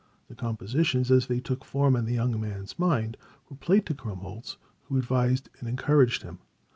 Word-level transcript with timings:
The 0.29 0.35
compositions 0.35 1.11
as 1.11 1.27
they 1.27 1.39
took 1.39 1.63
form 1.63 1.95
in 1.95 2.05
the 2.05 2.15
young 2.15 2.41
man's 2.41 2.79
mind, 2.79 3.17
were 3.51 3.55
played 3.55 3.85
to 3.85 3.93
Krumpholz, 3.93 4.57
who 4.85 4.97
advised 4.97 5.49
and 5.59 5.69
encouraged 5.69 6.23
him. 6.23 6.39